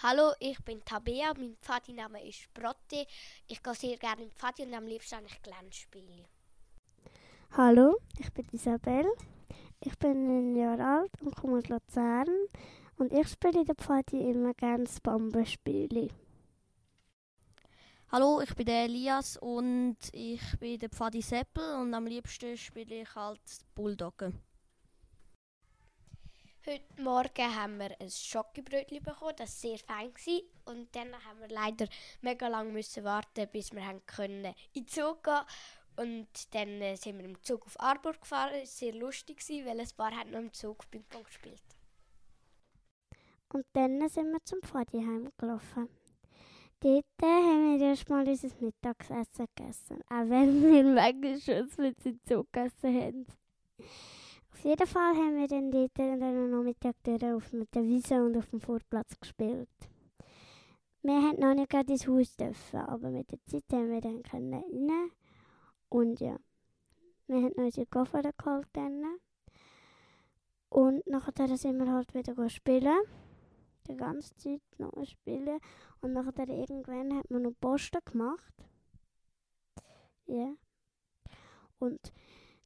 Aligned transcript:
Hallo, 0.00 0.32
ich 0.38 0.62
bin 0.64 0.80
Tabea, 0.84 1.32
mein 1.36 1.56
Pfadiname 1.60 2.24
ist 2.24 2.54
Brotte. 2.54 3.04
Ich 3.48 3.60
gehe 3.60 3.74
sehr 3.74 3.96
gerne 3.96 4.22
im 4.22 4.30
Pfadi 4.30 4.62
und 4.62 4.72
am 4.74 4.86
liebsten 4.86 5.16
habe 5.16 5.26
ich 5.26 5.42
Glänzspiele. 5.42 6.24
Hallo, 7.56 7.96
ich 8.16 8.32
bin 8.32 8.46
Isabel. 8.52 9.06
Ich 9.80 9.98
bin 9.98 10.28
ein 10.28 10.54
Jahr 10.54 10.78
alt 10.78 11.10
und 11.20 11.34
komme 11.34 11.58
aus 11.58 11.68
Luzern. 11.68 12.28
Und 12.96 13.12
ich 13.12 13.26
spiele 13.26 13.58
in 13.58 13.66
der 13.66 13.74
Pfadi 13.74 14.30
immer 14.30 14.54
gerne 14.54 14.84
das 14.84 15.00
Bambenspiel. 15.00 16.12
Hallo, 18.12 18.40
ich 18.40 18.54
bin 18.54 18.66
der 18.66 18.84
Elias 18.84 19.36
und 19.36 19.96
ich 20.12 20.42
bin 20.60 20.78
der 20.78 20.90
Pfadi 20.90 21.22
Seppel 21.22 21.74
und 21.74 21.92
am 21.92 22.06
liebsten 22.06 22.56
spiele 22.56 23.02
ich 23.02 23.14
halt 23.16 23.40
Bulldoggen. 23.74 24.47
Heute 26.68 27.02
Morgen 27.02 27.56
haben 27.56 27.78
wir 27.78 27.98
ein 27.98 28.10
Schokobrötchen 28.10 29.02
bekommen, 29.02 29.32
das 29.38 29.58
sehr 29.58 29.78
fein 29.78 30.12
war. 30.12 30.74
Und 30.74 30.94
dann 30.94 31.14
haben 31.14 31.40
wir 31.40 31.48
leider 31.48 31.88
mega 32.20 32.46
lange 32.46 32.72
müssen 32.72 33.04
warten, 33.04 33.48
bis 33.50 33.72
wir 33.72 33.86
haben 33.86 34.04
können 34.04 34.52
in 34.74 34.84
den 34.84 34.86
Zug 34.86 35.24
gehen 35.24 35.40
Und 35.96 36.28
dann 36.54 36.68
äh, 36.82 36.94
sind 36.96 37.16
wir 37.16 37.24
im 37.24 37.42
Zug 37.42 37.64
auf 37.64 37.80
Arburg 37.80 38.20
gefahren. 38.20 38.52
Es 38.56 38.82
war 38.82 38.90
sehr 38.90 38.94
lustig, 38.96 39.42
weil 39.64 39.80
ein 39.80 39.88
paar 39.96 40.10
noch 40.26 40.38
im 40.40 40.52
Zug 40.52 40.90
Ping-Pong 40.90 41.24
gespielt. 41.24 41.62
Und 43.50 43.64
dann 43.72 44.06
sind 44.10 44.30
wir 44.30 44.44
zum 44.44 44.60
Pfadiheim 44.60 45.32
gelaufen. 45.38 45.88
Dort 46.80 47.06
haben 47.22 47.78
wir 47.78 47.86
erstmal 47.88 48.28
unser 48.28 48.50
Mittagessen 48.60 49.46
gegessen. 49.56 50.02
Auch 50.10 50.28
wenn 50.28 50.62
wir 50.62 50.84
manchmal 50.94 51.40
schon 51.40 51.70
mit 51.78 52.04
dem 52.04 52.20
Zug 52.26 52.52
gegessen 52.52 52.94
haben. 52.94 53.26
Auf 54.58 54.64
jeden 54.64 54.86
Fall 54.88 55.14
haben 55.14 55.36
wir 55.36 55.46
dann 55.46 55.70
dort 55.70 55.96
den 55.96 56.18
Nachmittag 56.50 56.96
auf 57.06 57.48
der 57.72 57.84
Wiese 57.84 58.24
und 58.24 58.36
auf 58.36 58.50
dem 58.50 58.60
Vorplatz 58.60 59.16
gespielt. 59.20 59.68
Wir 61.02 61.14
haben 61.14 61.38
noch 61.38 61.54
nicht 61.54 61.70
gerade 61.70 61.92
ins 61.92 62.08
Haus 62.08 62.34
dürfen, 62.34 62.80
aber 62.80 63.10
mit 63.10 63.30
der 63.30 63.38
Zeit 63.44 63.62
haben 63.70 63.88
wir 63.88 64.00
dann 64.00 64.20
rein. 64.32 65.12
Und 65.88 66.18
ja, 66.18 66.40
wir 67.28 67.36
haben 67.36 67.52
noch 67.56 67.66
unsere 67.66 67.86
Koffer 67.86 68.20
geholt 68.36 68.66
dann. 68.72 69.04
Und 70.70 71.06
nachher 71.06 71.56
sind 71.56 71.78
wir 71.78 71.92
halt 71.92 72.12
wieder 72.12 72.50
spielen. 72.50 72.98
Die 73.86 73.96
ganze 73.96 74.34
Zeit 74.38 74.62
noch 74.78 75.04
spielen. 75.06 75.60
Und 76.00 76.14
nachher 76.14 76.48
irgendwann 76.48 77.16
hat 77.16 77.30
man 77.30 77.42
noch 77.42 77.54
Posten 77.60 78.00
gemacht. 78.04 78.54
Ja. 80.26 80.34
Yeah. 80.34 80.56
Und 81.78 82.12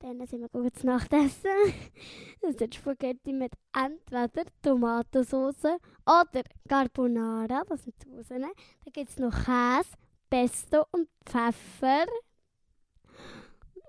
dann 0.00 0.24
sind 0.26 0.40
wir 0.40 0.48
gut 0.48 0.76
zu 0.76 0.86
Nacht 0.86 1.12
essen. 1.12 1.50
Das 2.40 2.56
sind 2.56 2.74
Spaghetti 2.74 3.32
mit 3.32 3.52
entweder 3.74 4.44
Tomatensauce 4.62 5.64
oder 6.06 6.42
Carbonara. 6.68 7.64
Das 7.68 7.82
sind 7.82 7.96
Soßen. 8.02 8.40
Dann 8.40 8.92
gibt 8.92 9.10
es 9.10 9.18
noch 9.18 9.34
Käse, 9.34 9.90
Pesto 10.30 10.84
und 10.92 11.08
Pfeffer. 11.26 12.06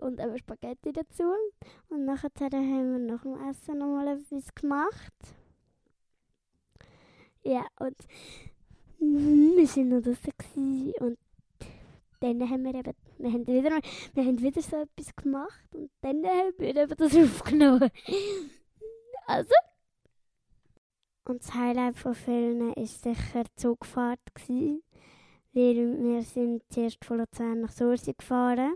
Und 0.01 0.19
eben 0.19 0.37
Spaghetti 0.37 0.91
dazu. 0.91 1.31
Und 1.89 2.05
nachher 2.05 2.31
haben 2.39 2.91
wir 2.91 2.99
nach 2.99 3.21
dem 3.21 3.49
Essen 3.49 3.77
nochmal 3.77 4.07
etwas 4.07 4.55
gemacht. 4.55 5.13
Ja, 7.43 7.65
und 7.79 7.95
wir 8.99 9.67
waren 9.67 9.89
noch 9.89 10.01
draußen 10.01 10.93
und 10.99 11.17
dann 12.19 12.49
haben 12.49 12.63
wir 12.63 12.75
eben, 12.75 12.93
wir 13.17 13.31
haben 13.31 13.47
wieder, 13.47 13.79
wir 14.13 14.25
haben 14.25 14.41
wieder 14.41 14.61
so 14.61 14.77
etwas 14.77 15.15
gemacht 15.15 15.75
und 15.75 15.89
dann 16.01 16.25
haben 16.25 16.53
wir 16.57 16.75
eben 16.75 16.95
das 16.95 17.15
aufgenommen. 17.17 17.89
Also. 19.27 19.53
Und 21.25 21.43
das 21.43 21.53
Highlight 21.53 21.95
von 21.95 22.15
vielen 22.15 22.75
war 22.75 22.85
sicher 22.85 23.43
die 23.43 23.55
Zugfahrt. 23.55 24.19
Weil 24.47 24.75
wir 25.53 26.21
sind 26.23 26.63
zuerst 26.69 27.03
von 27.05 27.19
Luzern 27.19 27.61
nach 27.61 27.71
Sursi 27.71 28.13
gefahren 28.13 28.75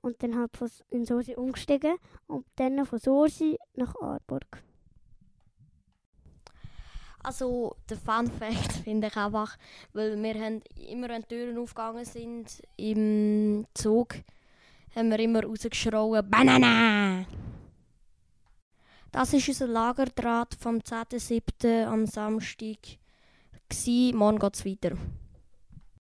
und 0.00 0.22
dann 0.22 0.36
halt 0.36 0.56
von, 0.56 0.68
in 0.90 1.04
Sursi 1.04 1.34
umgestiegen 1.34 1.96
und 2.26 2.46
dann 2.56 2.84
von 2.84 2.98
Sursi 2.98 3.58
nach 3.74 3.94
Aarburg. 4.00 4.62
Also 7.24 7.74
der 7.88 7.96
Fun 7.96 8.30
Fact 8.30 8.72
finde 8.84 9.08
ich 9.08 9.16
einfach, 9.16 9.56
weil 9.94 10.22
wir 10.22 10.34
haben 10.34 10.60
immer, 10.88 11.08
wenn 11.08 11.22
die 11.22 11.28
Türen 11.28 11.58
aufgegangen 11.58 12.04
sind 12.04 12.62
im 12.76 13.66
Zug, 13.72 14.16
haben 14.94 15.10
wir 15.10 15.18
immer 15.18 15.42
rausgeschrien 15.42 16.30
«Banana!». 16.30 17.24
Das 19.10 19.32
ist 19.32 19.48
unser 19.48 19.68
Lagerdraht 19.68 20.54
vom 20.54 20.76
10.07. 20.78 21.86
am 21.86 22.04
Samstag. 22.06 22.78
Morgen 24.12 24.38
geht 24.38 24.54
es 24.54 24.66
weiter. 24.66 24.96